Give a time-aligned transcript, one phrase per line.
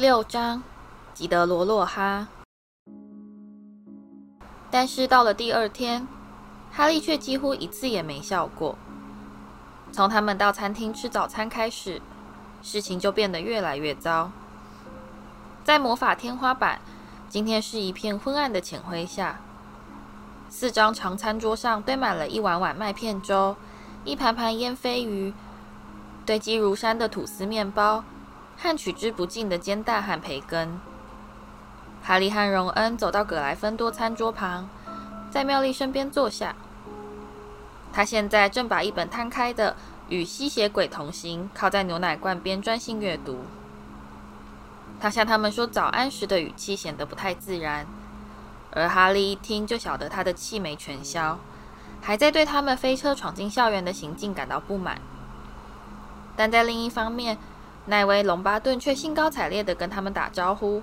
[0.00, 0.62] 六章，
[1.12, 2.26] 吉德罗洛哈。
[4.70, 6.08] 但是到了第二天，
[6.72, 8.78] 哈利却几乎一次也没笑过。
[9.92, 12.00] 从他们到餐厅吃早餐开始，
[12.62, 14.32] 事情就变得越来越糟。
[15.64, 16.80] 在魔法天花板，
[17.28, 19.42] 今天是一片昏暗的浅灰下。
[20.48, 23.54] 四张长餐桌上堆满了一碗碗麦片粥，
[24.06, 25.34] 一盘盘烟飞鱼，
[26.24, 28.02] 堆积如山的吐司面包，
[28.62, 30.78] 和取之不尽的煎蛋和培根。
[32.02, 34.68] 哈利和荣恩走到葛莱芬多餐桌旁，
[35.30, 36.54] 在妙丽身边坐下。
[37.92, 39.72] 他现在正把一本摊开的
[40.08, 43.44] 《与吸血鬼同行》靠在牛奶罐边，专心阅读。
[45.00, 47.86] 他向他们说早安时的语气显得不太自然，
[48.72, 51.38] 而哈利一听就晓得他的气没全消，
[52.02, 55.00] 还在对他们飞车闯进校园的行径感到不满。
[56.36, 57.36] 但在另一方面，
[57.90, 60.80] 奈威·龙巴顿却兴高采烈地跟他们打招呼。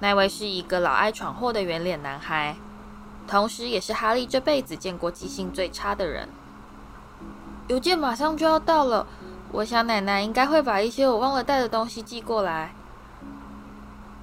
[0.00, 2.56] 奈威是一个老爱闯祸的圆脸男孩。
[3.28, 6.30] 同时，也是哈利这辈子见过记性最差的人。
[7.68, 9.06] 邮件马上就要到了，
[9.52, 12.72] 我想奶奶应该会把一些我忘了带的东西寄过来。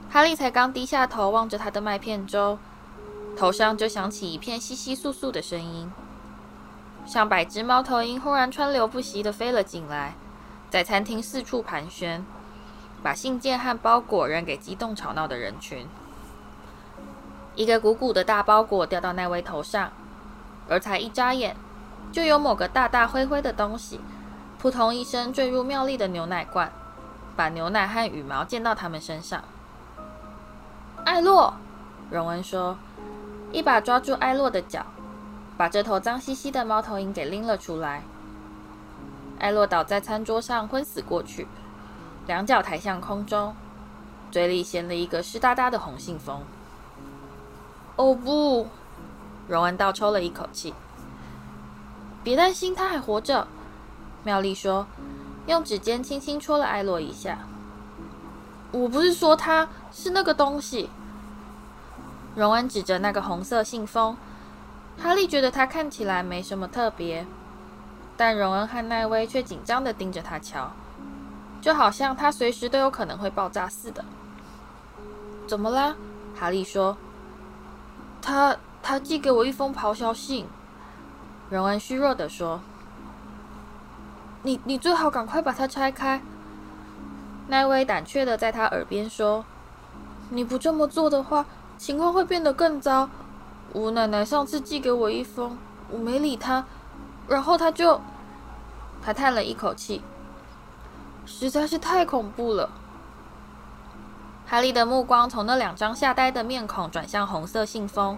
[0.10, 2.58] 哈利才刚低下头望着他的麦片粥，
[3.38, 5.92] 头上就响起一片窸窸窣窣的声音，
[7.06, 10.16] 上百只猫头鹰忽然川流不息地飞了进来，
[10.72, 12.26] 在餐厅四处盘旋，
[13.04, 15.86] 把信件和包裹扔给激动吵闹的人群。
[17.56, 19.92] 一个鼓鼓的大包裹掉到奈威头上，
[20.70, 21.58] 而才一眨眼，
[22.14, 24.00] 就有某个大大灰灰的东西，
[24.58, 26.72] 扑通一声坠入妙丽的牛奶罐，
[27.36, 29.44] 把牛奶和羽毛溅到他们身上。
[31.04, 31.54] 艾洛，
[32.10, 32.78] 荣恩说，
[33.52, 34.86] 一把抓住艾洛的脚，
[35.58, 38.04] 把这头脏兮兮的猫头鹰给拎了出来。
[39.42, 41.48] 艾洛倒在餐桌上，昏死过去，
[42.28, 43.56] 两脚抬向空中，
[44.30, 46.44] 嘴里衔了一个湿哒哒的红信封。
[47.96, 48.68] 哦不！
[49.48, 50.76] 荣恩倒抽了一口气。
[52.24, 53.48] 别担心，他还活着。
[54.24, 54.86] 妙丽说，
[55.48, 57.40] 用指尖轻轻戳了艾洛一下。
[58.72, 60.92] 我不是说他，是那个东西。
[62.36, 64.16] 荣恩指着那个红色信封。
[65.02, 67.26] 哈利觉得他看起来没什么特别，
[68.24, 70.70] 但荣恩和奈威却紧张地盯着他瞧，
[71.60, 74.06] 就好像他随时都有可能会爆炸似的。
[75.48, 75.96] 怎么啦？
[76.40, 76.96] 哈利说。
[78.22, 80.46] 他他寄给我一封咆哮信，
[81.50, 82.62] 荣恩虚弱地说
[84.46, 86.22] ：“你你最好赶快把它拆开。”
[87.50, 89.44] 奈威胆怯地在他耳边说
[90.30, 91.48] ：“你不这么做的话，
[91.80, 93.10] 情况会变得更糟。
[93.74, 95.58] 我奶奶上次寄给我一封，
[95.90, 96.64] 我没理他，
[97.32, 98.00] 然后他就……”
[99.02, 100.04] 他叹了一口气，
[101.26, 102.70] 实在是太恐怖了。
[104.46, 108.18] 哈利的目光从那两张吓呆的面孔转向红色信封。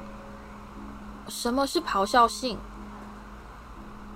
[1.28, 2.58] 什么是咆哮信？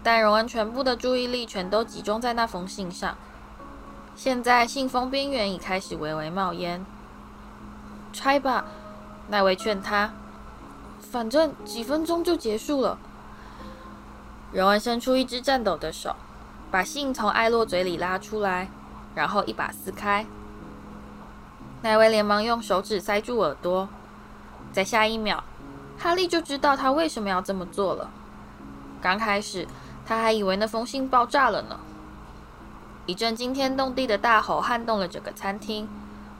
[0.03, 3.15] 但荣恩全部的注意力全都集中在那封信上。
[4.15, 6.85] 现在信封边缘已开始微微冒烟。
[8.11, 8.65] 拆吧，
[9.29, 10.11] 奈维劝他。
[10.99, 12.97] 反正几分钟就结束了。
[14.51, 16.15] 荣恩伸出一只颤抖的手，
[16.71, 18.69] 把信从艾洛嘴里拉出来，
[19.13, 20.25] 然后一把撕开。
[21.81, 23.87] 奈威连忙用手指塞住耳朵，
[24.71, 25.43] 在下一秒，
[25.97, 28.09] 哈利就知道他为什么要这么做了。
[29.01, 29.67] 刚开始，
[30.05, 31.79] 他还以为那封信爆炸了呢。
[33.05, 35.87] 一阵惊天动地的大吼撼动了整个餐厅，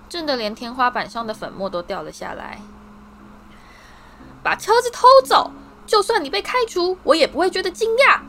[0.10, 2.60] 震得连天花板上的粉末都掉了下来。
[4.42, 5.52] 把车子偷走，
[5.88, 8.20] 就算你被开除，我也不会觉得惊讶。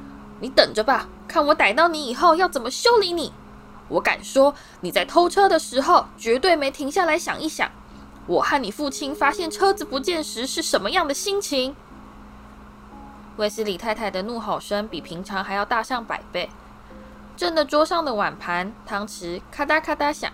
[0.41, 3.33] 你等着吧，看我逮到你以后要怎么修理你。
[3.89, 7.71] 我敢说，你在偷车的时候绝对没停下来想一想，
[8.27, 11.75] 我和你父亲发现车子不见时是什么样的心情。
[13.37, 16.51] 卫斯理太太的怒吼声比平常还要大上百倍，
[17.37, 20.31] 震得桌上的碗盘、汤匙咔嗒咔嗒响，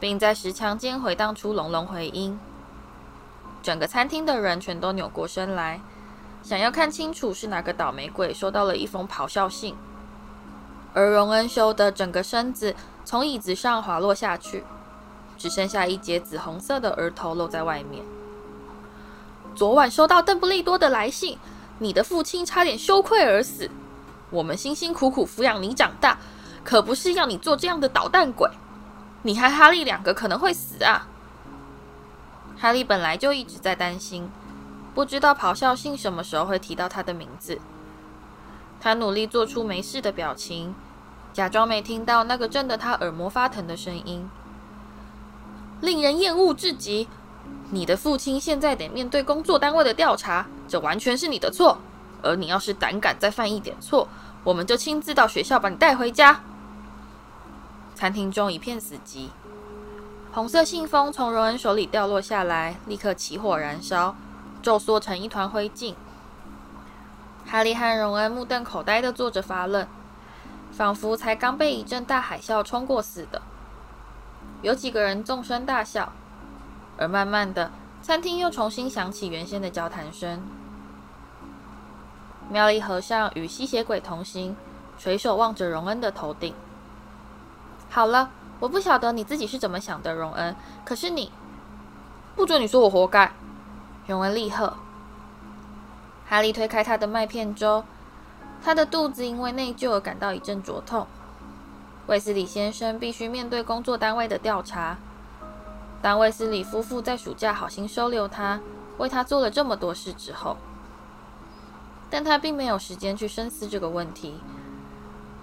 [0.00, 2.38] 并在石墙间回荡出隆隆回音。
[3.62, 5.80] 整个餐厅的人全都扭过身来，
[6.42, 9.76] 想要看清楚是哪个倒霉鬼收到了一封咆哮信。
[10.92, 12.74] 而荣恩修的整个身子
[13.04, 14.64] 从椅子上滑落下去，
[15.38, 18.04] 只剩下一截紫红色的额头露在外面。
[19.54, 21.38] 昨晚收到邓布利多的来信，
[21.78, 23.70] 你的父亲差点羞愧而死。
[24.30, 26.18] 我们辛辛苦苦抚养你长大，
[26.64, 28.50] 可不是要你做这样的捣蛋鬼。
[29.22, 31.06] 你和哈利两个可能会死啊！
[32.58, 34.30] 哈利本来就一直在担心，
[34.94, 37.60] 不知道咆哮信什么时候会提到他的名字。
[38.80, 40.74] 他努力做出没事的表情，
[41.32, 44.28] 假装没听到那个震得他耳膜发疼的声音。
[45.80, 47.08] 令人厌恶至极。
[47.70, 51.78] 你的父亲现在得面对工作单位的调查，这完全是你的错。
[52.22, 54.06] 而你要是胆敢再犯一点错，
[54.44, 56.40] 我们就亲自到学校把你带回家。”
[57.94, 59.28] 餐厅中一片死寂。
[60.32, 64.14] 红色信封从荣恩手里掉落下来，立刻起火燃烧，
[64.62, 65.94] 皱缩成一团灰烬。
[67.44, 69.86] 哈利和荣恩目瞪口呆地坐着发愣，
[70.70, 73.42] 仿佛才刚被一阵大海啸冲过似的。
[74.62, 76.12] 有几个人纵声大笑，
[76.96, 80.40] 而慢慢的，餐厅又重新响起原先的交谈声。
[82.48, 84.56] 妙丽和尚与吸血鬼同行，
[84.98, 86.54] 垂手望着荣恩的头顶。
[87.90, 88.30] 好了。
[88.60, 90.54] 我不晓得你自己是怎么想的，荣恩。
[90.84, 91.32] 可是你
[92.36, 93.32] 不准你说我活该，
[94.12, 94.74] 成为厉喝。
[96.28, 97.82] 哈利推开他的麦片粥，
[98.62, 101.06] 他的肚子因为内疚而感到一阵灼痛。
[102.08, 104.98] 卫斯理先生必须面对工作单位的调查。
[106.02, 108.60] 当卫斯理夫妇在暑假好心收留他，
[108.98, 110.58] 为他做了这么多事之后，
[112.10, 114.34] 但他并没有时间去深思这个问题。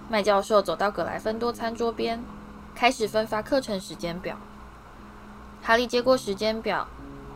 [0.10, 2.24] 麦教授走到葛莱芬多餐桌边。
[2.76, 4.38] 开始分发课程时间表。
[5.62, 6.88] 哈利接过时间表，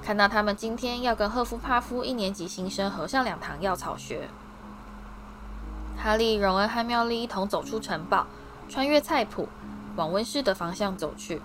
[0.03, 4.27] 看到他们今天要跟赫夫帕夫一年级新生合上两堂药草学。
[5.97, 8.27] 哈利、荣恩和妙丽一同走出城堡，
[8.67, 9.47] 穿越菜圃，
[9.95, 11.41] 往温室的方向走去。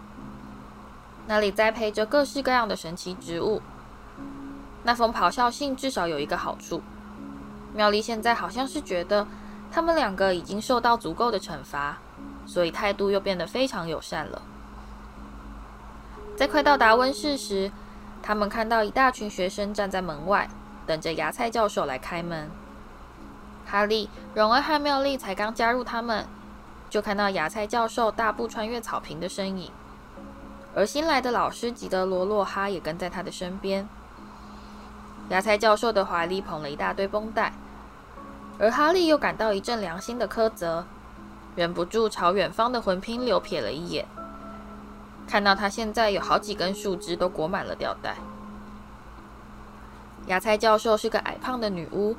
[1.29, 3.63] 那里栽培着各式各样的神奇植物。
[4.83, 6.83] 那封咆哮信至少有一个好处：
[7.75, 9.29] 妙丽现在好像是觉得
[9.71, 11.99] 他们两个已经受到足够的惩罚。
[12.45, 14.41] 所以态度又变得非常友善了。
[16.35, 17.71] 在快到达温室时，
[18.29, 20.47] 他们看到一大群学生站在门外，
[20.87, 22.51] 等着芽菜教授来开门。
[23.65, 26.27] 哈利、荣恩和妙丽才刚加入他们，
[26.91, 29.73] 就看到芽菜教授大步穿越草坪的身影，
[30.75, 33.89] 而新来的老师吉德罗·洛哈也跟在他的身边。
[35.31, 37.55] 芽菜教授的怀里捧了一大堆绷带，
[38.59, 40.85] 而哈利又感到一阵良心的苛责。
[41.57, 44.07] 忍不住朝远方的魂拼流瞥了一眼，
[45.29, 48.17] 看到他现在有好几根树枝都裹满了吊带。
[50.27, 52.17] 芽菜教授是个矮胖的女巫，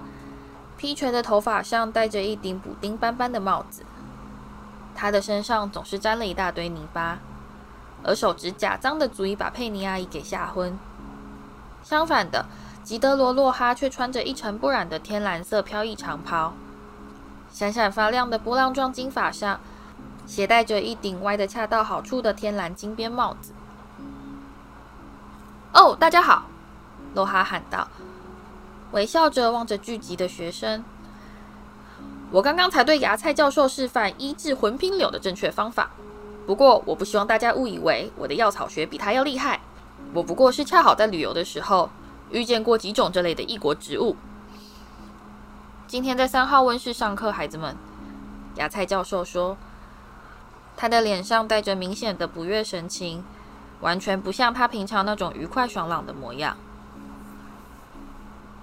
[0.78, 3.84] 披垂的头发上戴着一顶补丁斑斑的帽子。
[4.94, 7.20] 她的身上总是沾了一大堆泥巴，
[8.04, 10.78] 而手指甲脏得足以把佩妮阿姨给吓昏。
[11.82, 12.46] 相反的，
[12.84, 16.54] 吉德罗·洛哈却穿着一尘不染的天蓝色飘逸长袍。
[17.52, 19.60] 闪闪发亮的波浪状金发上，
[20.30, 23.52] 携带着一顶歪得恰到好处的天蓝金边帽子。
[25.74, 26.44] 哦，大家好！
[27.16, 27.88] 罗哈喊道，
[28.92, 30.84] 微笑着望着聚集的学生。
[32.30, 35.90] 我刚刚才对芽菜教授示范医治魂拼柳的正确方法。
[36.46, 39.60] 不过，我不希望大家误以为我的药草学比他要厉害。
[40.14, 41.90] 我不过是恰好在旅游的时候
[42.30, 44.16] 遇见过几种这类的异国植物。
[45.88, 47.76] 今天在三号温室上课，孩子们。
[48.58, 49.58] 芽菜教授说，
[50.82, 53.22] 他的脸上带着明显的不悦神情，
[53.82, 56.56] 完全不像他平常那种愉快爽朗的模样。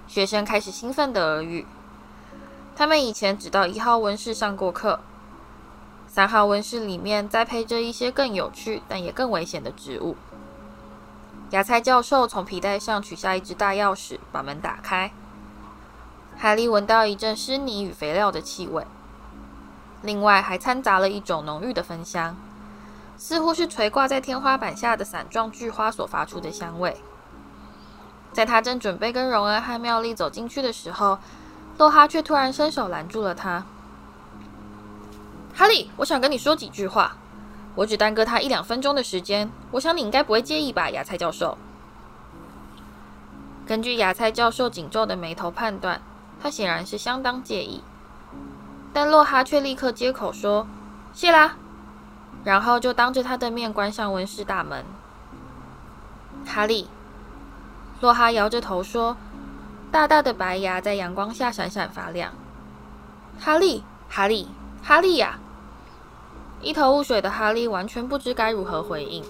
[0.07, 1.67] 学生开始兴奋地耳语，
[2.75, 4.99] 他们以前只到一号温室上过课。
[6.07, 10.15] 三号温室里面栽培着一些更有趣但也更危险的植物。
[11.51, 15.11] 芽菜教授从皮带上取下一只大钥匙，把门打开。
[16.35, 18.87] 哈利闻到一阵湿泥与肥料的气味，
[20.01, 22.35] 另外还掺杂了一种浓郁的芬香，
[23.17, 26.97] 似乎是垂挂在天花板下的伞状巨花所发出的香味。
[28.31, 31.19] 在他正准备跟荣恩和妙丽走进去的时候，
[31.77, 33.65] 洛哈却突然伸手拦住了他。
[35.55, 37.17] 哈利，我想跟你说几句话，
[37.75, 41.57] 我只耽搁他一两分钟的时间，我想你应该不会介意吧，芽菜教授。
[43.65, 46.01] 根据芽菜教授紧皱的眉头判断。
[46.39, 47.81] 他显然是相当介意，
[48.99, 50.65] 但洛哈却立刻接口说
[51.13, 51.53] ：“谢啦。”
[52.43, 54.83] 然后就当着他的面关上温室大门。
[56.43, 56.87] 哈利，
[58.01, 59.15] 洛哈摇着头说，
[59.91, 62.33] 大大的白牙在阳光下闪闪发亮。
[63.39, 64.49] 哈利，哈利，
[64.81, 65.37] 哈利呀！
[66.59, 69.23] 一头雾水的哈利完全不知该如何回应。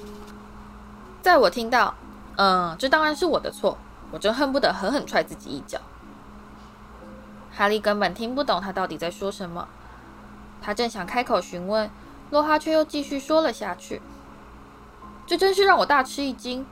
[1.22, 1.94] 在我听到，
[2.38, 3.78] 嗯，这当然是我的错，
[4.12, 5.78] 我真恨不得狠狠踹自己一脚。
[7.58, 9.68] 哈利根本听不懂他到底在说什么，
[10.62, 11.90] 他正想开口询问，
[12.30, 14.00] 洛哈却又继续说了下去。
[15.26, 16.68] 这真是让我大吃一惊！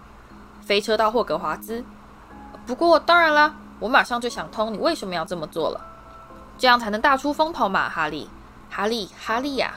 [0.62, 1.84] 飞车到霍格华兹。
[2.68, 5.82] 不过当然啦，我马上就想通你为什么要这么做了，
[6.60, 8.30] 这样才能大出风头嘛，哈利，
[8.70, 9.74] 哈利，哈利呀！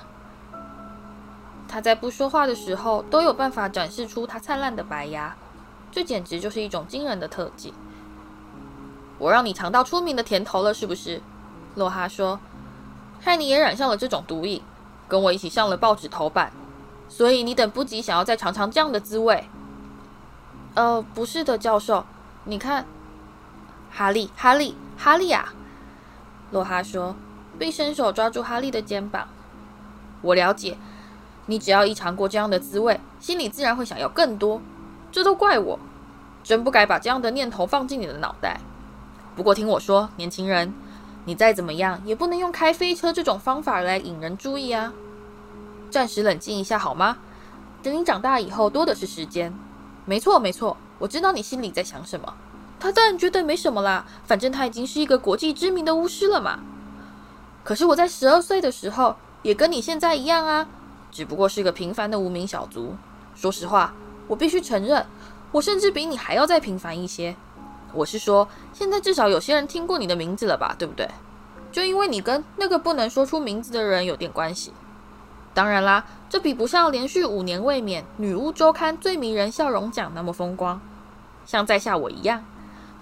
[1.67, 5.35] 他在不说话的时候都有办法展示出他灿烂的白牙，
[5.91, 7.73] 这简直就是一种惊人的特技。
[9.19, 11.21] 我让你尝到出名的甜头了，是不是？
[11.75, 12.41] 洛哈说，
[13.21, 14.63] 害你也染上了这种毒瘾，
[15.07, 16.53] 跟我一起上了报纸头版，
[17.09, 19.45] 所以你等不及想要再尝尝这样的滋味。
[20.75, 22.05] 呃，不是的，教授，
[22.45, 22.87] 你看，
[23.91, 25.53] 哈利，哈利，哈利啊！
[26.51, 27.17] 洛哈说，
[27.59, 29.29] 并伸手抓住哈利的肩膀。
[30.23, 30.77] 我了解，
[31.47, 34.61] 你只要一尝过这样的滋味，心里自然会想要更多。
[35.11, 35.79] 这都怪我，
[36.45, 38.61] 真不该把这样的念头放进你的脑袋。
[39.39, 40.75] 不过听我说，年轻人，
[41.25, 44.93] 你再怎么样也不能用开飞车这种方法来引人注意啊！
[45.93, 47.19] 暂时冷静一下好吗？
[47.81, 49.55] 等你长大以后，多的是时间。
[50.07, 52.35] 没错，没错，我知道你心里在想什么。
[52.81, 56.59] 他当然觉得没什么啦，反正他已经是一个国际知名的巫师了嘛。
[57.63, 60.67] 可是我在十二岁的时候，也跟你现在一样啊，
[61.13, 62.97] 只不过是个平凡的无名小卒。
[63.37, 63.95] 说实话，
[64.27, 65.07] 我必须承认，
[65.53, 67.37] 我甚至比你还要再平凡一些。
[67.93, 71.09] 我是说，现在至少有些人听过你的名字了吧，对不对？
[71.71, 74.73] 就因为你跟那个不能说出名字的人有点关系。
[75.55, 80.81] 当然啦，这比不上连续五年卫冕女巫周刊最迷人笑容奖那么风光，
[81.45, 82.45] 像在下我一样。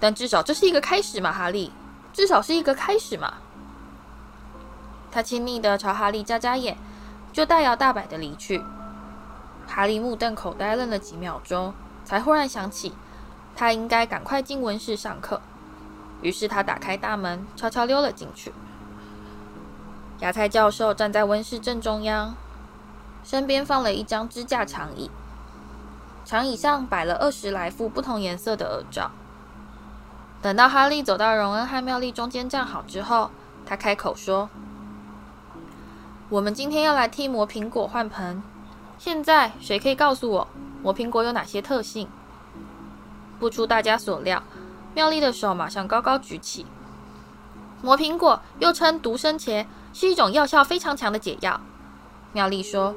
[0.00, 1.72] 但至少这是一个开始嘛，哈利，
[2.12, 3.34] 至少是一个开始嘛。
[5.10, 6.76] 他亲昵地朝哈利眨眨眼，
[7.32, 8.62] 就大摇大摆地离去。
[9.66, 11.72] 哈利目瞪口呆，愣了几秒钟，
[12.04, 12.92] 才忽然想起。
[13.56, 15.40] 他应该赶快进温室上课，
[16.20, 18.52] 于是他打开大门，悄悄溜了进去。
[20.20, 22.34] 芽菜教授站在温室正中央，
[23.25, 25.10] 身边放了一张支架长椅，
[26.25, 29.10] 长椅上摆了二十来副不同颜色的耳罩。
[30.42, 33.30] 等到哈利走到荣恩和妙丽中间站好之后，
[33.64, 34.50] 他开口说
[36.28, 38.42] ：“我们今天要来替魔苹果换盆，
[38.98, 40.48] 现在谁可以告诉我
[40.82, 42.06] 魔苹果有哪些特性？”
[43.38, 44.42] 不出大家所料，
[44.94, 46.64] 妙丽的手马上高高举起。
[47.82, 51.60] 魔苹果又称独生茄，是一种药效非常强的解药。
[52.32, 52.94] 妙丽说：“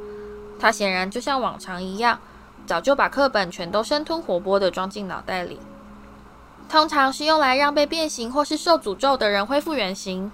[0.60, 2.20] 她显然就像往常一样，
[2.66, 5.60] 早就把课本全都生吞活剥地装进脑袋里。
[6.70, 10.32] 通常是用来让被变形或是受诅咒的人恢复原形。”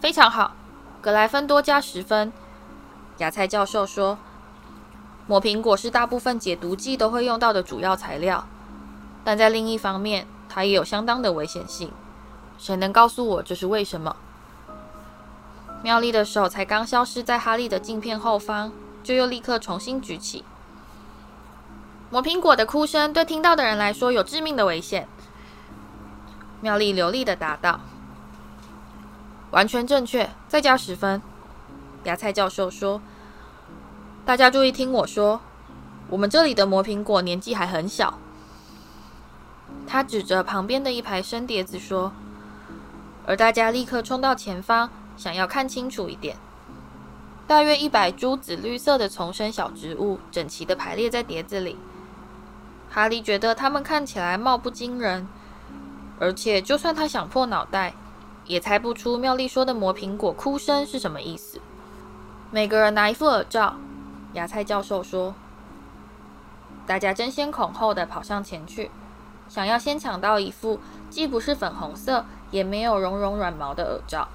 [0.00, 0.52] 非常好，
[1.00, 2.32] 格莱芬多加十分。
[3.18, 4.18] 芽菜教授说。
[5.30, 8.48] 魔苹果是大部分解毒剂都会用到的主要材料，
[9.22, 11.92] 但在另一方面，它也有相当的危险性。
[12.58, 14.16] 谁能告诉我这是为什么？
[15.84, 18.72] 妙丽的手才刚消失在哈利的镜片后方，
[19.04, 20.44] 就又立刻重新举起。
[22.10, 25.06] 魔苹果的哭声对听到的人来说有致命的危险。
[26.60, 27.78] 妙丽流利地答道
[29.52, 31.22] ：“完全正确，再加十分。”
[32.02, 33.00] 芽菜教授说。
[34.26, 35.40] 大家注意听我说，
[36.08, 38.18] 我们这里的魔苹果年纪还很小。
[39.86, 42.12] 他指着旁边的一排生碟子说，
[43.26, 46.36] 而大家立刻冲到前方，想要看清楚一点。
[47.48, 51.76] 大约一百株紫绿色的丛生小植物整齐地排列在碟子里。
[52.88, 55.26] 哈利觉得它们看起来貌不惊人，
[56.20, 57.94] 而且就算他想破脑袋，
[58.46, 61.60] 也猜不出妙丽说的魔苹果哭声是什么意思。
[62.52, 63.74] 每个人拿一副耳罩。
[64.34, 65.34] 芽菜教授说
[66.86, 68.90] ：“大家争先恐后的跑上前去，
[69.48, 74.28] 想要先抢到一副既不是粉红色，也没有绒绒软毛的耳罩。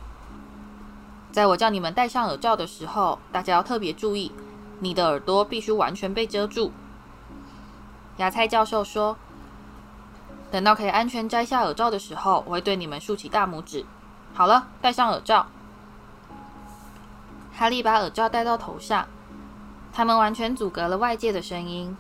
[1.32, 4.34] 在我叫你们戴上耳罩的时候，大家要特别注意，
[4.80, 6.74] 你的耳朵必须完全被遮住。”
[8.18, 9.18] 芽菜教授说
[10.52, 13.86] ：“等到可以安全摘下耳罩的时候，我会对你们竖起大拇指。
[14.34, 15.48] 好了，戴上耳罩。”
[17.58, 19.08] 哈利把耳罩戴到头上。
[19.96, 21.96] 他们完全阻隔了外界的声音。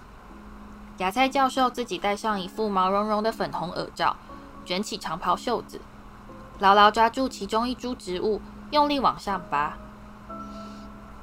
[0.97, 4.17] 芽菜教授自己戴上一副毛茸茸的粉红耳罩，
[4.65, 5.79] 卷起长袍袖子，
[6.59, 9.77] 牢牢抓住其中一株植物，用力往上拔。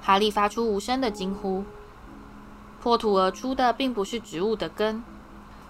[0.00, 1.62] 哈利发出无声的惊呼。
[2.80, 5.04] 破土而出的并不是植物的根，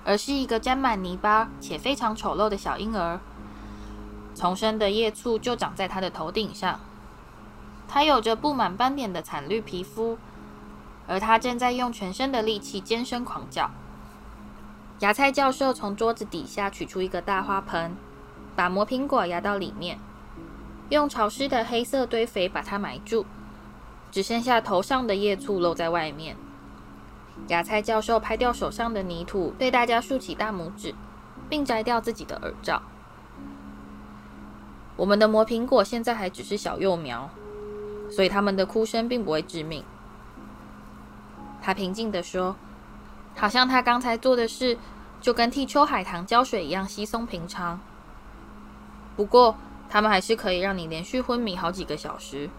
[0.05, 3.19] 而是一个沾满泥巴且非常丑陋的小婴儿。
[4.37, 6.79] 丛生的叶簇就长在他的头顶上。
[7.89, 10.17] 他有着布满斑点的惨绿皮肤。
[11.07, 13.71] 而他正在用全身的力气尖声狂叫。
[15.01, 17.97] 芽菜教授从桌子底下取出一个大花盆，
[18.55, 19.99] 把魔苹果压到里面，
[20.91, 23.27] 用潮湿的黑色堆肥把它埋住，
[24.13, 26.37] 只剩下头上的叶簇露在外面。
[27.49, 30.95] 芽菜教授拍掉手上的泥土，对大家竖起大拇指，
[31.49, 32.83] 并摘掉自己的耳罩。
[34.97, 37.29] 我们的魔苹果现在还只是小幼苗，
[38.11, 39.83] 所以他们的哭声并不会致命。
[41.63, 42.57] 他平静地说，
[43.37, 44.77] 好像他刚才做的事
[45.21, 47.81] 就跟替秋海棠浇水一样稀松平常。
[49.17, 49.57] 不过，
[49.89, 52.51] 他们还是可以让你连续昏迷好几个小时，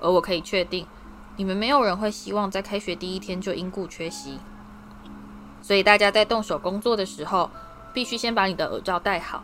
[0.00, 0.86] 而我可以确定，
[1.36, 4.38] 你们没有人会希望在开学第一天就因故缺席。
[5.60, 7.50] 所以，大家在动手工作的时候，
[7.92, 9.42] 必须先把你的耳罩戴好。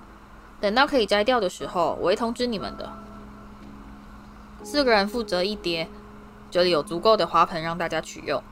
[0.61, 2.93] 等到可以摘掉的时候，我会通知你们的。
[4.63, 5.89] 四个人负责一叠，
[6.51, 8.43] 这里有足够的花盆让大家取用。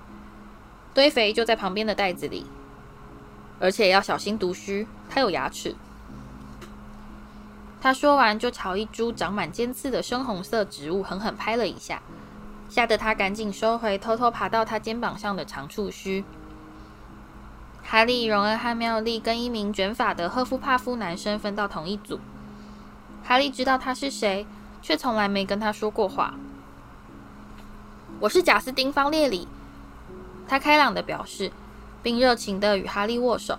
[0.95, 2.47] 堆肥就在旁边的袋子里，
[3.59, 5.75] 而且要小心毒须，它有牙齿。
[7.81, 12.01] 他说完，就朝一株长满尖刺的深红色植物狠狠拍了一下，
[12.71, 16.25] 吓得他赶紧收回偷偷爬到他肩膀上的长触须。
[17.83, 22.19] 哈利、荣恩和妙丽跟一名卷发的赫夫帕夫男生分到同一组。
[23.23, 24.47] 哈利知道他是谁，
[24.81, 26.35] 却从来没跟他说过话。
[28.21, 29.47] 我是贾斯汀·方列里，
[30.47, 31.51] 他开朗地表示，
[32.03, 33.59] 并热情地与哈利握手。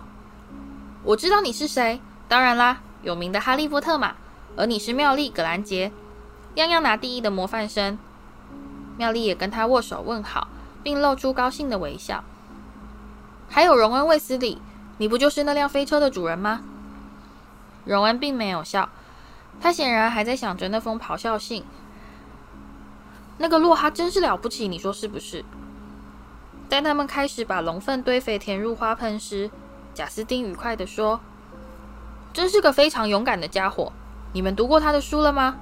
[1.03, 4.15] 我知道你是谁，当然啦，有名的哈利波特嘛。
[4.57, 5.91] 而你是妙丽·葛兰杰，
[6.55, 7.97] 样样拿第一的模范生。
[8.97, 10.47] 妙丽也跟他握手问好，
[10.81, 12.23] 并露出高兴的微笑。
[13.49, 14.61] 还有荣恩·卫斯理，
[14.97, 16.61] 你不就是那辆飞车的主人吗？
[17.83, 18.89] 荣恩并没有笑，
[19.59, 21.63] 他显然还在想着那封咆哮信。
[23.37, 25.43] 那个洛哈真是了不起，你说是不是？
[26.67, 29.49] 当他们开始把龙粪堆肥填入花盆时，
[29.93, 31.19] 贾斯汀愉快地说
[32.33, 33.93] ：“真是个非常勇敢的家伙。
[34.33, 35.57] 你们读过他的书了吗？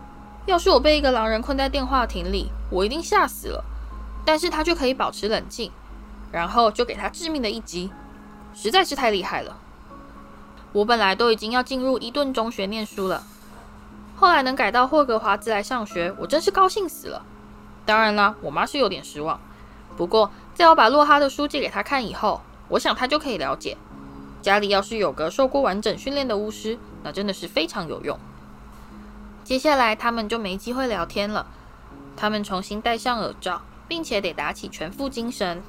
[0.45, 3.63] 要是我被一个狼人困在电话亭里，我一定吓死了。
[4.25, 5.71] 但是他却可以保持冷静。”
[6.31, 7.91] 然后就给他致命的一击，
[8.55, 9.57] 实在是太厉害了。
[10.71, 13.21] 我本来都已经要进入伊顿中学念书了，
[14.15, 17.23] 后来能改到霍格华兹来上学，我真是高兴死了。
[17.85, 19.39] 当然啦，我妈是有点失望。
[19.95, 23.77] 不过，在我把洛哈的书借给他看以后，我想他就可以了解，
[24.41, 28.17] 家里要是有个受过完整训练的巫师，那真的是非常有用。
[29.43, 31.47] 接下来他们就没机会聊天了，
[32.15, 35.61] 他们重新戴上耳罩，并且得打起全副精神。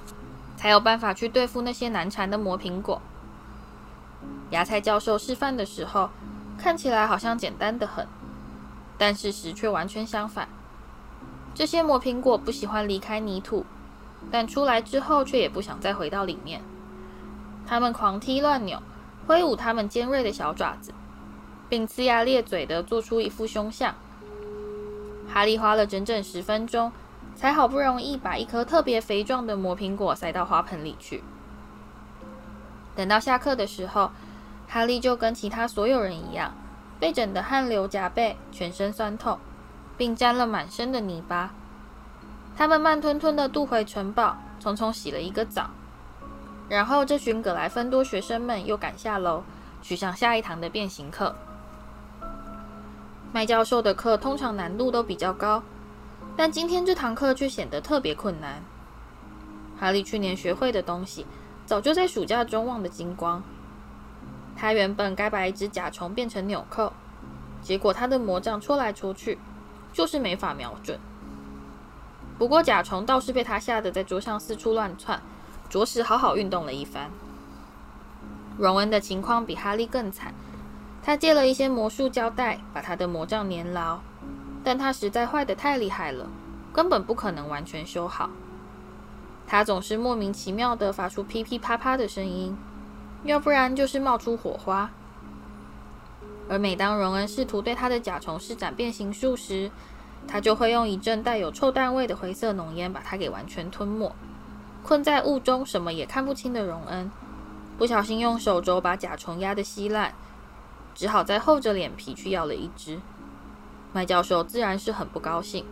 [0.57, 3.03] 才有办法去对付那些难缠的魔苹果。
[4.51, 6.11] 芽菜教授示范的时候，
[6.57, 8.07] 看起来好像简单得很，
[8.97, 10.49] 但事实却完全相反。
[11.55, 13.67] 这些魔苹果不喜欢离开泥土，
[14.31, 16.61] 但出来之后却也不想再回到里面。
[17.67, 18.83] 他们狂踢乱扭，
[19.27, 20.93] 挥舞他们尖锐的小爪子，
[21.69, 23.95] 并呲牙咧嘴地做出一副凶相。
[25.33, 26.93] 哈利花了整整十分钟。
[27.37, 31.25] 才好不容易把一颗特别肥壮的魔苹果塞到花盆里去。
[32.95, 34.13] 等到下课的时候，
[34.69, 36.55] 哈利就跟其他所有人一样，
[37.01, 39.41] 被整得汗流浃背，全身酸痛，
[39.97, 41.53] 并沾了满身的泥巴。
[42.57, 45.71] 他们慢吞吞地渡回城堡，匆匆洗了一个澡，
[46.69, 49.43] 然后这群葛莱芬多学生们又赶下楼，
[49.83, 51.35] 去上下一堂的变形课。
[53.33, 55.63] 麦教授的课通常难度都比较高。
[56.37, 58.61] 但今天这堂课却显得特别困难。
[59.79, 61.25] 哈利去年学会的东西，
[61.65, 63.41] 早就在暑假中忘得精光。
[64.57, 66.93] 他原本该把一只甲虫变成纽扣，
[67.63, 69.39] 结果他的魔杖戳来戳去，
[69.93, 70.99] 就是没法瞄准。
[72.39, 75.21] 不过甲虫倒是被他吓得在桌上四处乱窜，
[75.69, 77.11] 着实好好运动了一番。
[78.59, 80.35] 荣恩的情况比哈利更惨，
[81.03, 84.01] 他借了一些魔术胶带，把他的魔杖粘牢。
[84.67, 86.27] 但它实在坏得太厉害了，
[86.73, 88.31] 根本不可能完全修好。
[89.47, 92.57] 他总是莫名其妙地发出噼噼啪啪的声音，
[93.25, 94.91] 要不然就是冒出火花。
[96.49, 99.71] 而每当荣恩试图对他的甲虫施展变形术时，
[100.27, 104.15] 他就会用一阵带有臭蛋味的灰色浓烟把它给完全吞没。
[104.83, 107.11] 困在雾中什么也看不清的荣恩，
[107.79, 110.13] 不小心用手肘把甲虫压得稀烂，
[110.95, 113.01] 只好再厚着脸皮去要了一只。
[113.93, 115.65] 麦教授自然是很不高兴。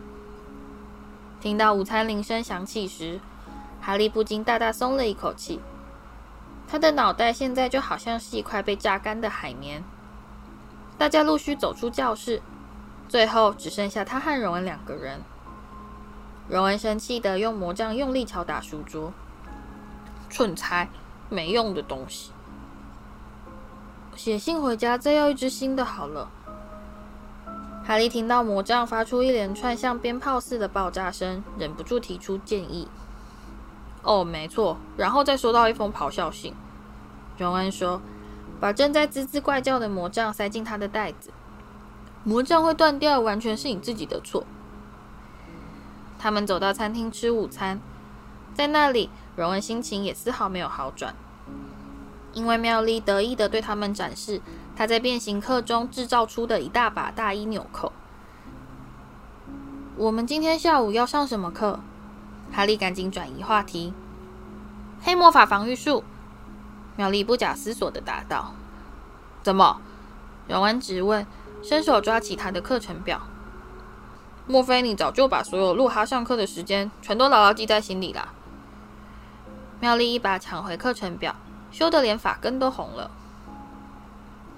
[1.41, 3.19] 听到午餐铃声响起时，
[3.81, 5.59] 哈利不禁大大松了一口气。
[6.67, 9.83] 他的脑袋现在就好像是一块被榨干的海绵。
[10.97, 12.41] 大家陆续走出教室，
[13.07, 15.21] 最后只剩下他和荣恩两个人。
[16.49, 19.13] 荣恩生气地用魔杖用力敲打书桌
[20.29, 20.89] ：“蠢材，
[21.29, 22.31] 没用的东西！
[24.15, 26.29] 写信回家，再要一支新的好了。”
[27.85, 32.87] 哈利听到魔杖发出一连串像鞭炮似的爆炸声，忍不住提出建议
[34.03, 36.53] ：“哦，没错。”然后再收到一封咆哮信。
[37.37, 38.01] 荣恩说
[38.59, 41.31] ：“把正在滋滋怪叫的魔杖塞进他的袋子。
[42.23, 44.45] 魔杖会断掉，完全是你自己的错。”
[46.19, 47.81] 他们走到餐厅吃午餐，
[48.53, 51.13] 在那里，荣恩心情也丝毫没有好转，
[52.31, 54.41] 因为妙丽得意地对他们展示
[54.75, 57.91] 她在变形课中制造出的一大把大衣纽扣。
[59.97, 61.79] 我们今天下午要上什么课？
[62.51, 63.93] 哈利赶紧转移话题。
[65.01, 66.03] 黑魔法防御术。
[66.95, 68.53] 妙丽不假思索地答道。
[69.41, 69.81] 怎么？
[70.47, 71.27] 荣恩质问，
[71.63, 73.21] 伸手抓起他的课程表。
[74.45, 78.33] 莫非你早就把所有露哈上课的时间全都牢牢记在心里了？
[79.79, 81.35] 妙丽一把抢回课程表，
[81.71, 83.09] 羞得连发根都红了。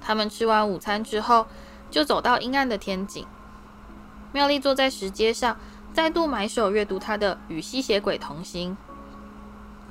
[0.01, 1.45] 他们吃完午餐之后，
[1.91, 3.25] 就走到阴暗的天井。
[4.31, 5.57] 妙丽坐在石阶上，
[5.93, 8.77] 再度埋首阅读她的《与吸血鬼同行》。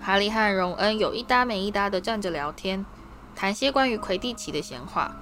[0.05, 2.85] 哈利和荣恩有一搭没一搭的站着聊天，
[3.35, 5.13] 谈些关于魁地奇的闲话。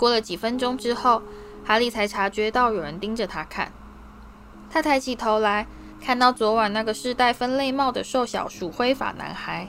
[0.00, 1.20] 过了几分钟之后，
[1.62, 3.70] 哈利才察觉到有人盯着他看。
[4.70, 5.66] 他抬起头来，
[6.00, 9.68] 看到昨晚那个是戴分类帽的瘦小鼠灰发男孩，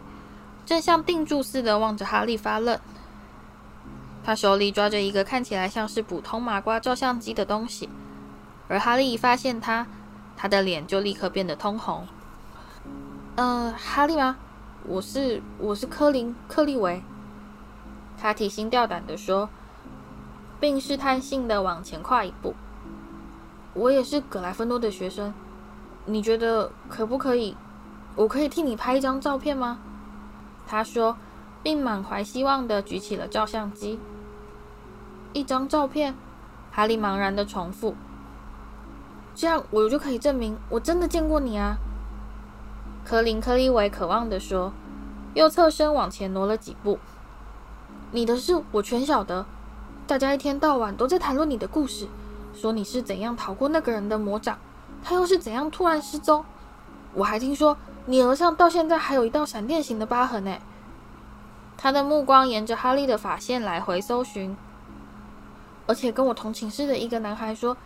[0.65, 2.79] 正像定住似的望着哈利发愣。
[4.23, 7.89] 他手里抓着一个看起来像是普通麻瓜照相机的东西，
[8.69, 9.85] 而哈利一发现他，
[10.37, 12.07] 他的脸就立刻变得通红。
[13.35, 14.37] 呃，哈利吗？
[14.85, 17.03] 我是我是科林克利维。
[18.17, 19.49] 他提心吊胆地说。
[20.61, 22.55] 并试探性的往前跨一步。
[23.73, 25.33] 我也是葛莱芬多的学生，
[26.05, 27.57] 你觉得可不可以？
[28.15, 29.79] 我可以替你拍一张照片吗？
[30.67, 31.17] 他说，
[31.63, 33.99] 并满怀希望的举起了照相机。
[35.33, 36.13] 一张照片，
[36.71, 37.95] 哈利茫然的重复。
[39.33, 41.77] 这样我就可以证明我真的见过你啊。
[43.05, 44.73] 科林·克利维渴望的说，
[45.33, 46.99] 又侧身往前挪了几步。
[48.11, 49.45] 你的事我全晓得。
[50.11, 52.05] 大家一天到晚都在谈论你的故事，
[52.53, 54.59] 说你是怎样逃过那个人的魔掌，
[55.01, 56.43] 他又是怎样突然失踪。
[57.13, 60.57] 我还听说你额上到现在还有一道闪电形的疤痕呢。
[61.77, 64.57] 他的目光沿着哈利的发线来回搜寻，
[65.87, 67.77] 而且跟我同寝室的一个男孩说，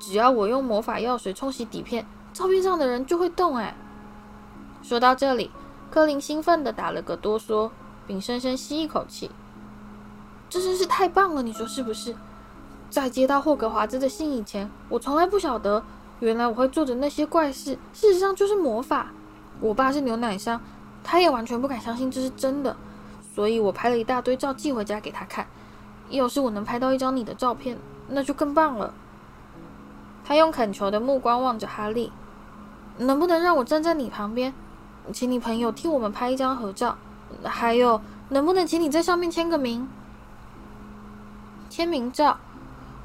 [0.00, 3.54] 只要我用魔法药水冲洗底片，照片上的人就会动。
[3.54, 3.76] 哎，
[4.82, 5.52] 说到这里，
[5.92, 7.70] 柯林兴奋地打了个哆嗦，
[8.04, 9.30] 并深深吸一口气。
[10.48, 12.14] 这真是太棒了，你说是不是？
[12.90, 15.82] 在接到霍格华兹的信以前，我从来不晓得，
[16.20, 19.08] 原来我会做的那些怪事，事实上就是魔法。
[19.60, 20.60] 我爸是牛奶商，
[21.04, 22.76] 他也完全不敢相信这是真的，
[23.34, 25.46] 所以我拍了一大堆照寄回家给他看。
[26.08, 27.76] 要是我能拍到一张你的照片，
[28.08, 28.94] 那就更棒了。
[30.24, 32.10] 他用恳求的目光望着哈利，
[32.96, 34.54] 能不能让我站在你旁边，
[35.12, 36.96] 请你朋友替我们拍一张合照？
[37.44, 39.86] 还有，能不能请你在上面签个名？
[41.68, 42.38] 签名照？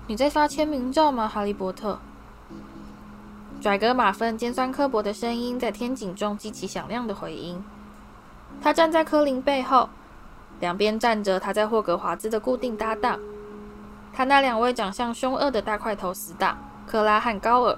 [0.08, 2.00] 你在发签名照吗，哈利波特？
[3.62, 7.64] 拽哥马份尖酸刻薄的声音在天井中激起响亮的回音。
[8.62, 9.90] 他站在柯林背后，
[10.60, 13.20] 两边站着他在霍格华兹的固定搭档，
[14.14, 17.78] 他那两位长相凶恶的大块头死党克拉和高尔。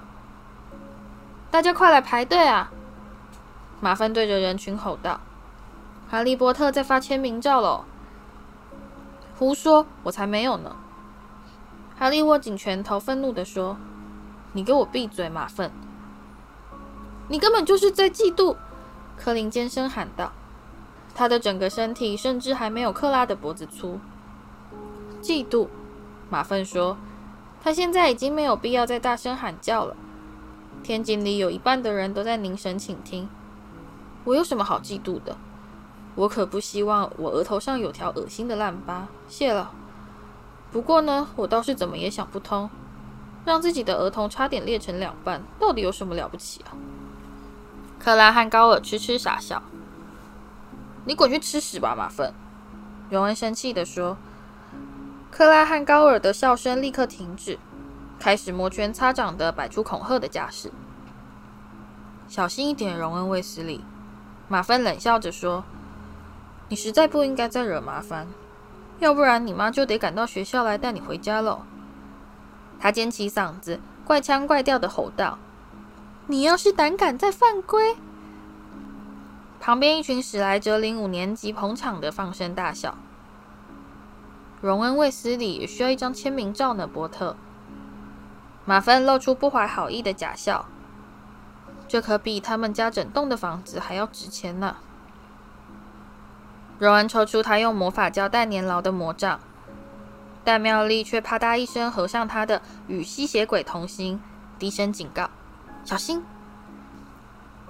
[1.52, 2.72] 大家快来排队啊！
[3.80, 5.20] 马份对着人群吼道
[6.10, 7.86] ：“哈利波特在发签名照喽！”
[9.38, 10.76] 胡说，我才没有呢！
[11.98, 13.76] 哈利握紧拳头，愤怒地说
[14.54, 15.72] ：“你给我闭嘴，马粪！
[17.28, 18.56] 你根本就是在嫉妒！”
[19.18, 20.32] 柯林尖声喊道。
[21.14, 24.00] 他的整个身体甚至还没有克拉的脖子粗。
[25.22, 25.68] 嫉妒，
[26.30, 26.98] 马粪说
[27.64, 29.96] ：“他现在已经没有必要再大声喊叫了。
[30.84, 33.30] 天井里有一半的人都在凝神倾听。
[34.26, 35.38] 我有什么好嫉妒的？
[36.16, 39.08] 我可不希望我额头上有条恶心的烂疤。
[39.28, 39.72] 谢了。”
[40.72, 42.70] 不过呢，我倒是怎么也想不通，
[43.46, 46.76] 让自己的额头差点裂成两半，到底有什么了不起啊？
[47.98, 49.62] 克拉和高尔痴痴傻笑。
[51.06, 52.34] 你滚去吃屎吧，马份！
[53.10, 54.18] 荣恩生气地说。
[55.32, 57.60] 克拉和高尔的笑声立刻停止，
[58.20, 60.72] 开始摩拳擦掌地摆出恐吓的架势。
[62.28, 63.84] 小心一点，荣恩卫斯理！
[64.48, 65.64] 马芬冷笑着说
[66.70, 68.28] ：“你实在不应该再惹麻烦。”
[69.00, 71.64] 要不然你妈就得赶到学校来带你回家喽。
[72.80, 75.38] 他尖起嗓子，怪腔怪调地吼道
[76.28, 77.98] ：“你要是胆敢再犯规！”
[79.60, 82.98] 旁边一群史莱哲林五年级捧场的放声大笑。
[84.62, 87.36] 荣恩·卫斯理也需要一张签名照呢，波特。
[88.64, 90.66] 马芬露出不怀好意的假笑。
[91.88, 94.78] 这可比他们家整栋的房子还要值钱呢。
[96.78, 99.40] 荣恩抽出他用魔法胶带粘牢的魔杖，
[100.44, 104.18] 但妙丽却啪嗒一声合上他的《与吸血鬼同行》，
[104.60, 105.30] 低声警告
[105.86, 106.24] ：“小心！”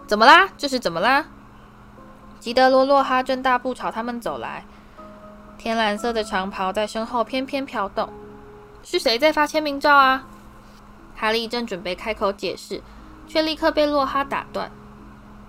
[0.08, 0.50] 怎么啦？
[0.58, 1.26] 这是怎么啦？
[2.39, 4.65] 吉德罗·洛哈正大步朝他们走来，
[5.58, 8.10] 天蓝色的长袍在身后翩翩飘动。
[8.84, 10.28] 是谁在发签名照啊？
[11.15, 12.84] 哈利正准备开口解释，
[13.28, 14.70] 却立刻被洛哈打断。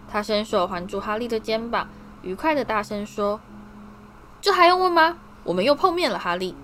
[0.09, 1.88] 他伸手环住哈利的肩膀，
[2.27, 3.41] 愉快地大声说
[4.43, 5.17] ：“这还用问吗？
[5.45, 6.57] 我们又碰面了，哈利。”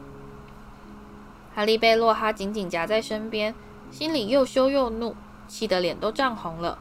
[1.54, 3.54] 哈利被洛哈紧紧夹在身边，
[3.92, 5.14] 心里又羞又怒，
[5.46, 6.78] 气得脸都涨红了。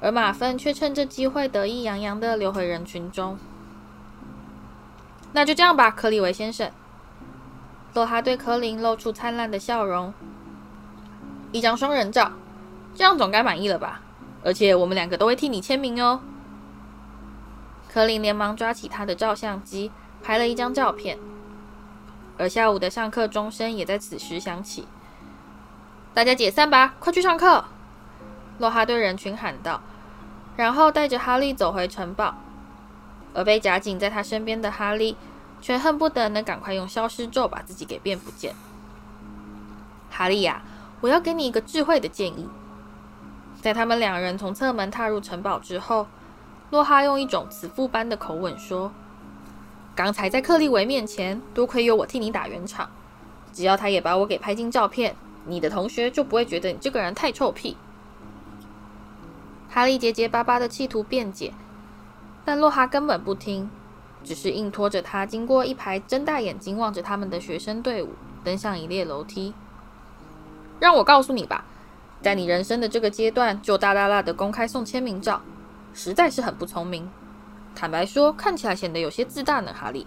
[0.00, 3.36] 而马粪却趁着机会得意洋洋地溜回人群中。
[5.32, 6.70] 那就这样吧，克利维先生。
[7.94, 10.14] 洛哈对柯林露出灿烂的笑容。
[11.50, 12.30] 一张双人照，
[12.94, 14.02] 这样总该满意了吧？
[14.44, 16.20] 而且我们两个都会替你签名哦。
[17.88, 19.90] 柯林连忙抓起他的照相机，
[20.22, 21.18] 拍了一张照片。
[22.36, 24.86] 而下午的上课钟声也在此时响起。
[26.14, 27.64] 大家解散吧，快去上课！
[28.58, 29.80] 洛哈对人群喊道，
[30.56, 32.34] 然后带着哈利走回城堡。
[33.34, 35.16] 而被夹紧在他身边的哈利，
[35.60, 38.54] 却恨不得能赶快用消失咒把自己给变不见。
[40.10, 40.62] 哈利呀，
[41.00, 42.48] 我要给你一个智慧的建议。
[43.60, 46.06] 在他们两人从侧门踏入城堡之后，
[46.70, 48.92] 洛哈用一种慈父般的口吻说。
[49.94, 52.88] 刚才在克利维面前，多亏有我替你打圆场。
[53.52, 57.76] 只要他也把我给拍进照片，你的同学就不会觉得你这个人太臭屁。
[59.68, 61.52] 哈利结结巴巴的企图辩解，
[62.44, 63.68] 但洛哈根本不听，
[64.22, 68.10] 只是硬拖着他经过一排睁大眼睛望着他们的学生队伍，
[68.44, 69.52] 登上一列楼梯。
[70.78, 71.64] 让我告诉你吧，
[72.22, 75.42] 在你人生的这个阶段就大大大的公开送签名照，
[75.94, 77.10] 实在是很不聪明。
[77.74, 80.06] 坦白说，看起来显得有些自大呢，哈利。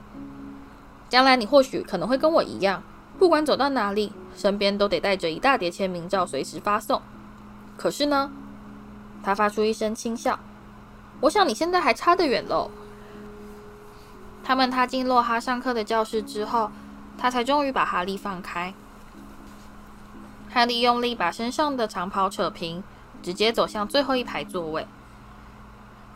[1.10, 2.84] 将来你或许可能会跟我一样，
[3.20, 7.02] 不管走到哪里，身边都得带着一大叠签名照，随时发送。
[7.78, 8.32] 可是呢，
[9.24, 10.40] 他发出一声轻笑。
[11.22, 12.72] 我想你现在还差得远喽。
[14.44, 16.72] 他们踏进洛哈上课的教室之后，
[17.18, 18.74] 他才终于把哈利放开。
[20.50, 22.84] 哈利用力把身上的长袍扯平，
[23.22, 24.88] 直接走向最后一排座位。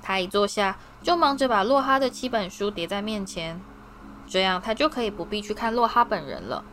[0.05, 3.59] 他一坐下，就忙着把洛哈的七本书叠在面前，
[4.27, 6.63] 这样他就可以不必去看洛哈本人了。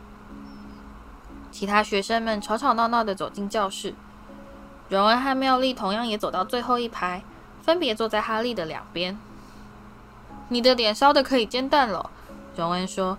[1.49, 3.95] 其他学生们吵吵闹闹地走进教室，
[4.87, 7.23] 荣恩和妙丽同样也走到最后一排，
[7.63, 9.17] 分别坐在哈利的两边。
[10.49, 12.11] 你的脸烧得可以煎蛋了，
[12.55, 13.17] 荣恩说。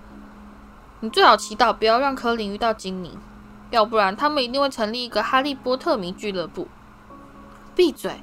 [1.01, 3.19] 你最好祈祷不要让柯林遇到精灵，
[3.71, 6.69] 要不然他们一定会成立一个哈利波特迷俱乐部。
[7.75, 8.21] 闭嘴，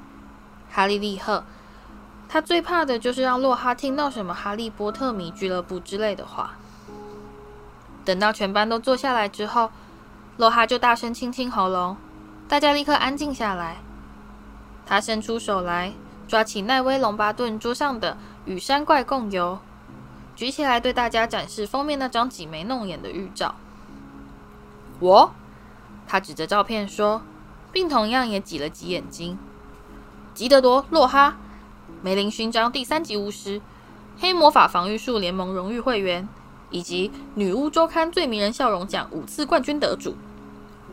[0.70, 1.44] 哈利厉喝。
[2.32, 6.54] 他最怕的就是让洛哈听到什么“哈利波特迷俱乐部”之类的话。
[8.06, 9.70] 等到全班都坐下来之后，
[10.38, 11.94] 洛哈就大声清清喉咙，
[12.48, 13.82] 大家立刻安静下来。
[14.86, 15.92] 他伸出手来，
[16.26, 18.14] 抓起奈威·龙巴顿桌上的
[18.46, 19.58] 《与山怪共游》，
[20.34, 23.56] 举起来对大家展示封面那张挤眉弄眼的预照。
[25.00, 25.34] 我，
[26.08, 27.20] 他指着照片说，
[27.70, 29.38] 并同样也挤了挤眼睛。
[30.32, 31.36] 吉德多·洛哈。
[32.04, 33.60] 梅林勋章第三级巫师，
[34.18, 36.28] 黑魔法防御术联盟荣誉会员，
[36.68, 40.16] 以及女巫周刊最迷人笑容奖五次冠军得主。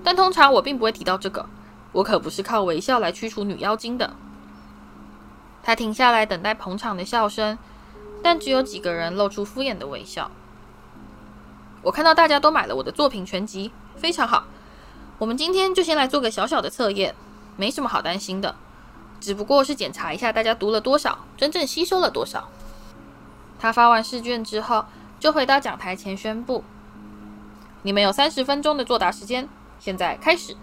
[0.03, 1.47] 但通常我并不会提到这个，
[1.93, 4.13] 我可不是靠微笑来驱除女妖精的。
[5.63, 7.57] 他停下来等待捧场的笑声，
[8.21, 10.29] 但只有几个人露出敷衍的微笑。
[11.81, 14.43] 我看到大家都买了我的作品全集，非常好。
[15.17, 17.15] 我们今天就先来做个小小的测验，
[17.57, 18.53] 没什么好担心的。
[19.19, 22.49] 只不过是检查一下大家读了多少，真正吸收了多少。
[23.60, 24.86] 他发完试卷之后，
[25.19, 26.63] 就回到讲台前宣布
[27.84, 30.55] ：“你们有三十分钟的作答时间，现在开始。”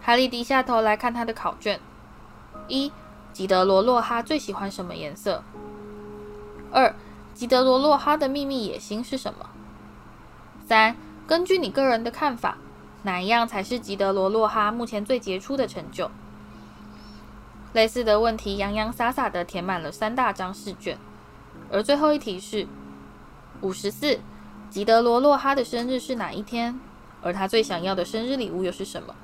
[0.00, 1.80] 哈利低下头来看他的考卷：
[2.68, 2.92] 一、
[3.32, 5.42] 吉德罗·洛哈最喜欢什么颜色？
[6.70, 6.94] 二、
[7.34, 9.50] 吉德罗·洛哈的秘密野心是什么？
[10.66, 12.58] 三、根据你个人的看法，
[13.02, 16.10] 哪一样才是吉德罗·洛哈目前最杰出的成就？
[17.78, 20.98] 类似的问题洋洋洒洒地填满了三大张试卷，
[21.70, 22.66] 而最后一题是
[23.60, 24.18] 五十四，
[24.68, 26.80] 吉德罗·洛哈的生日是哪一天？
[27.22, 29.14] 而他最想要的生日礼物又是什么？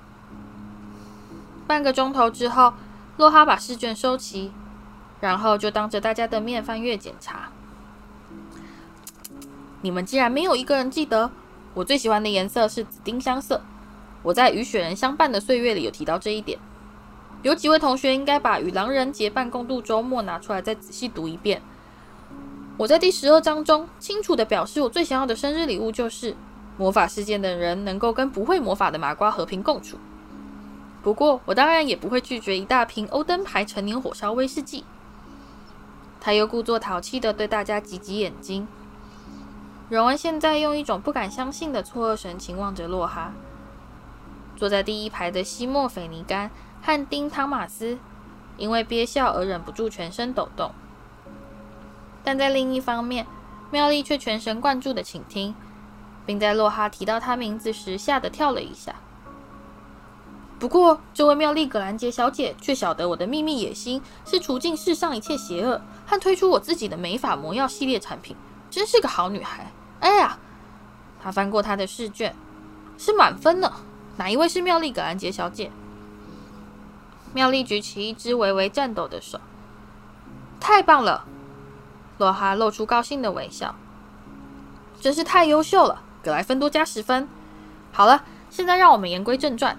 [1.66, 2.74] 半个钟头之后，
[3.16, 4.52] 洛哈把试卷收齐，
[5.20, 7.48] 然后就当着大家的面翻阅检查。
[9.80, 11.32] 你们竟然没有一个人记得
[11.74, 13.62] 我最喜欢的颜色是紫丁香色？
[14.22, 16.56] 我在与雪人相伴的岁月里有提到这一点。
[17.44, 21.60] 有几位同学应该把与狼人结伴共度周末拿出来再仔细读一遍。
[22.78, 26.34] 我在第十二章中清楚地表示，我最想要的生日礼物就是
[26.78, 29.98] 魔法世界的人能够跟不会魔法的麻瓜和平共处。
[31.02, 34.82] 不过，我当然也不会拒绝一大瓶欧登牌陈年火烧威士忌。
[36.22, 38.66] 他又故作淘气地对大家挤挤眼睛。
[39.90, 43.34] 荣恩现在用一种不敢相信的错愕神情望着洛哈。
[44.56, 46.50] 坐在第一排的西莫·斐尼甘
[46.84, 47.98] 和丁·汤马斯，
[48.58, 50.72] 因为憋笑而忍不住全身抖动。
[52.22, 53.26] 但在另一方面，
[53.70, 55.54] 妙丽却全神贯注地倾听，
[56.26, 58.96] 并在洛哈提到他名字时吓得跳了一下。
[60.58, 68.36] 不过，这位妙丽·葛兰杰小姐却晓得我的秘密野心是除尽世上一切邪恶，和推出我自己的美法魔药系列产品，
[68.70, 69.72] 真是个好女孩。
[70.00, 70.38] 哎呀，
[71.22, 72.36] 她翻过她的试卷，
[72.98, 73.72] 是满分呢。
[74.16, 75.70] 哪一位是妙丽·葛兰杰小姐？
[77.34, 79.38] 妙丽举起一只微微颤抖的手。
[80.60, 81.26] 太棒了！
[82.16, 83.74] 洛哈露出高兴的微笑。
[85.00, 87.28] 真是太优秀了，格莱芬多加十分。
[87.92, 89.76] 好了，现在让我们言归正传。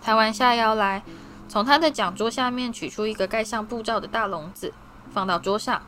[0.00, 1.02] 弹完下腰来，
[1.48, 4.72] 从他的讲桌下面取出一个盖上布罩的大笼子，
[5.12, 5.82] 放到桌上。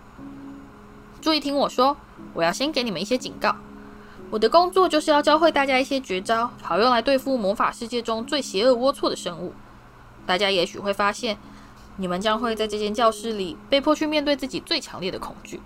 [1.23, 1.97] 注意听我说，
[2.35, 3.57] 我要先给你们一些警告。
[4.31, 9.55] 我的工作就是要教会大家一些绝招，好用来对付魔法世界中最邪恶龌龊的生物。
[10.27, 11.39] 大家也许会发现，
[11.97, 15.61] 你们将会在这间教室里被迫去面对自己最强烈的恐惧。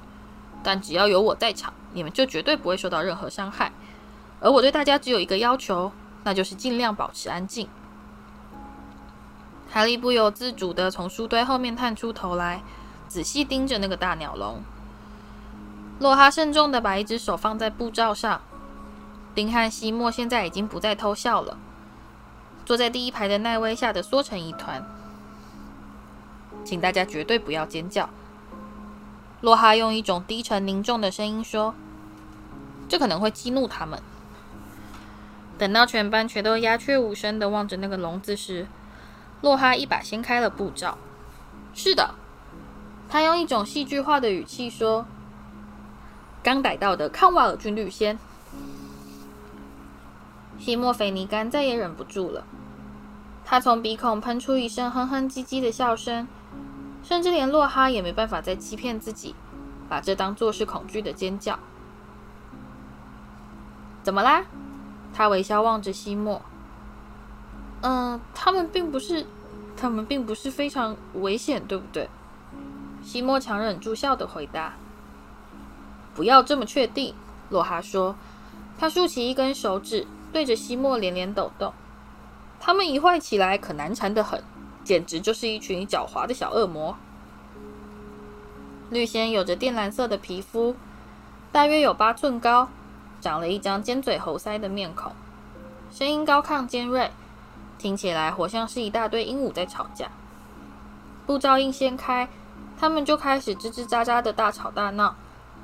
[0.62, 3.72] 但只要有我在场，你们就绝对不会受到任何伤害。
[4.40, 5.90] 而我对大家只有一个要求，
[6.22, 7.66] 那就是尽量保持安静。
[9.70, 12.62] 哈利不由自主地从书堆后面探出头来，
[13.08, 14.62] 仔细盯着那个大鸟笼。
[15.98, 18.40] 洛哈慎重地把一只手放在布罩上。
[19.34, 21.56] 丁汉西莫现在已经不再偷笑了，
[22.70, 24.86] 坐在第一排的奈威吓得缩成一团。
[26.64, 28.08] 请大家绝对不要尖叫。
[29.40, 31.74] 洛哈用一种低沉凝重的声音说
[32.88, 34.00] ：“这可能会激怒他们。”
[35.58, 38.68] 等到全班全都鸦雀无声地望着那个笼子时，
[39.40, 40.96] 洛哈一把掀开了布罩。
[41.74, 42.14] 是的，
[43.08, 45.06] 他用一种戏剧化的语气说
[46.40, 48.16] ：“刚逮到的康瓦尔军绿仙。”
[50.60, 52.44] 西莫菲尼甘再也忍不住了，
[53.50, 56.28] 他从鼻孔喷出一声哼哼唧唧的笑声，
[57.02, 59.34] 甚至连洛哈也没办法再欺骗自己，
[59.88, 61.58] 把这当作是恐惧的尖叫。
[64.04, 64.44] 怎么啦？
[65.12, 66.40] 他微笑望着西莫。
[67.80, 69.26] 嗯，他们并不是，
[69.76, 72.08] 他们并不是非常危险，对不对？
[73.02, 74.74] 西莫强忍住笑的回答。
[76.14, 77.16] 不要这么确定，
[77.48, 78.14] 洛哈说。
[78.78, 81.74] 他竖起一根手指，对着西莫连连抖动。
[82.60, 84.44] 他们一坏起来可难缠得很，
[84.84, 86.94] 简直就是一群狡猾的小恶魔。
[88.90, 90.76] 绿仙有着靛蓝色的皮肤，
[91.50, 92.68] 大约有八寸高，
[93.20, 95.12] 长了一张尖嘴猴腮的面孔，
[95.90, 97.10] 声音高亢尖锐。
[97.78, 100.10] 听起来活像是一大堆鹦鹉在吵架。
[101.26, 102.28] 布罩一掀开，
[102.78, 105.16] 他们就开始吱吱喳喳的大吵大闹，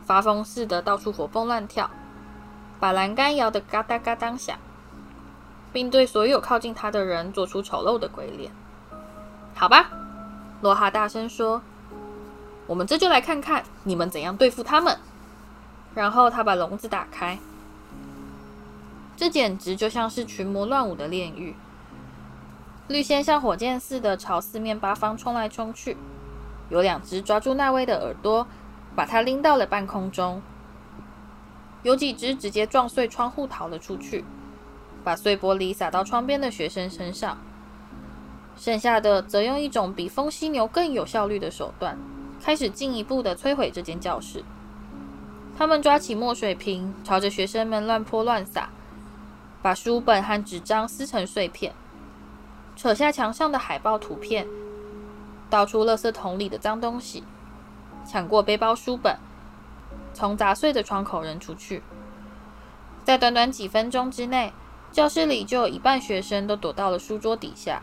[0.07, 1.91] 发疯似的到处活蹦乱跳，
[2.81, 4.57] 把栏杆摇得嘎哒嘎当响，
[5.77, 8.51] 并对所有靠近他的人做出丑陋的鬼脸。
[9.55, 9.91] 好吧，
[10.63, 11.61] 罗哈大声说
[12.67, 14.97] ：“我们这就来看看你们怎样对付他们。”
[15.95, 17.39] 然后他把笼子打开，
[19.19, 21.55] 这简直就像是群魔乱舞的炼狱。
[22.89, 25.99] 绿仙像火箭似的朝四面八方冲来冲去，
[26.71, 28.47] 有两只抓住奈威的耳朵，
[28.95, 30.41] 把他拎到了半空中；
[31.83, 34.25] 有几只直接撞碎窗户逃了出去，
[35.07, 37.37] 把碎玻璃洒到窗边的学生身上；
[38.57, 41.97] 剩下的则用一种比风犀牛更有效率的手段，
[42.43, 44.43] 开始进一步的摧毁这间教室。
[45.57, 48.71] 他们抓起墨水瓶，朝着学生们乱泼乱洒，
[49.63, 51.73] 把书本和纸张撕成碎片。
[52.75, 54.45] 扯下墙上的海报图片，
[55.49, 57.23] 倒出垃圾桶里的脏东西，
[58.05, 59.17] 抢过背包书本，
[60.13, 61.85] 从砸碎的窗口扔出去。
[63.05, 64.53] 在短短几分钟之内，
[64.97, 67.83] 教室里就有一半学生都躲到了书桌底下，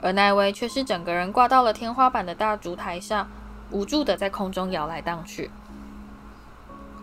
[0.00, 3.28] 而奈威却是整个人挂到了天花板的大烛台上，
[3.72, 5.50] 无助地在空中摇来荡去。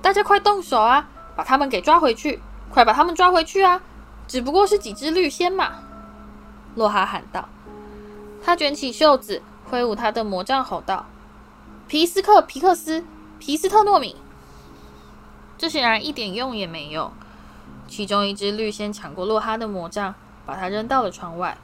[0.01, 1.09] 大家快动手啊！
[1.35, 2.41] 把他们给抓回去！
[2.69, 3.81] 快把他们抓回去啊！
[4.25, 5.73] 只不过是几只绿仙嘛！
[6.75, 7.49] 洛哈喊道
[8.41, 11.07] ：“他卷起袖子，挥舞他的魔杖，吼道
[11.89, 13.03] ：‘皮斯克、皮克斯、
[13.37, 14.15] 皮斯特诺米！’
[15.59, 17.11] 这显然一点用也没有。
[17.91, 20.15] 其中一只绿仙抢过洛哈的魔杖，
[20.45, 21.57] 把他扔到了窗外。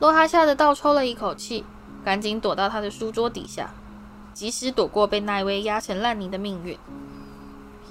[0.00, 1.66] 洛哈吓得倒抽了一口气，
[2.02, 3.74] 赶紧躲到他的书桌底下，
[4.32, 6.78] 及时躲过被奈威压成烂泥的命运。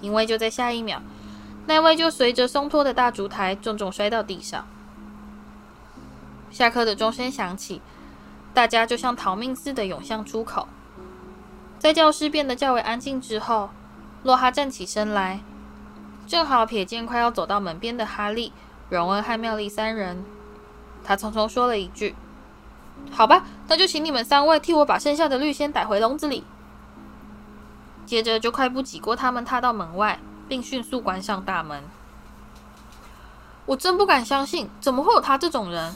[0.01, 0.99] 因为就在下一秒，
[1.67, 4.67] 奈威就随着松脱的大烛台重重摔到地上。”
[6.49, 7.84] 下课的钟声响起，
[8.51, 10.67] 大家就像逃命似的涌向出口，
[11.78, 13.69] 在教室变得较为安静之后，
[14.24, 15.41] 洛哈站起身来，
[16.32, 18.54] 正好瞥见快要走到门边的哈利、
[18.88, 20.24] 荣恩和妙丽三人。
[21.04, 22.16] 他匆匆说了一句
[23.12, 26.46] ：“好吧，那就请你们三位替我把剩下的绿仙逮回笼子里。”
[28.08, 31.84] 接着就快步挤过他们，踏到门外，并迅速关上大门。
[33.66, 35.94] 我真不敢相信，怎么会有他这种人？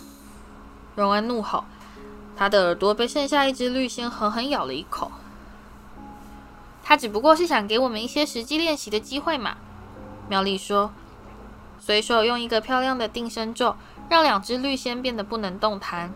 [0.96, 1.64] 荣恩怒吼，
[2.36, 5.14] 他的耳朵被剩下一只绿仙狠狠咬了一口。
[6.84, 9.56] 他只不过是想给我们一些实际练习的机会嘛。
[10.28, 10.91] 妙丽说，
[11.80, 13.76] 随手用一个漂亮的定身咒，
[14.09, 16.13] 让两只绿仙变得不能动弹，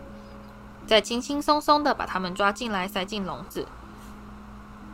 [0.86, 3.66] 再轻轻松松地把它们抓进来，塞进笼子。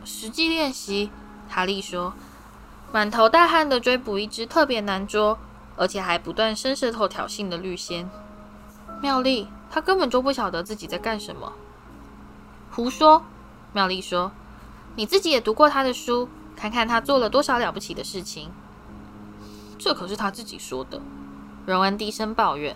[0.05, 1.09] 实际练习，
[1.49, 2.13] 哈利说，
[2.91, 5.39] 满头大汗地追捕一只特别难捉，
[5.75, 8.09] 而且还不断伸舌头挑衅的绿仙。
[9.01, 11.53] 妙丽，他根本就不晓得自己在干什么。
[12.71, 13.23] 胡说！
[13.73, 14.31] 妙丽说
[14.95, 18.51] ：“你自己也读过他的书，看看他做了多少了不起的事情。”
[19.77, 21.01] 这可是他自己说的。
[21.65, 22.75] 荣恩低声抱怨。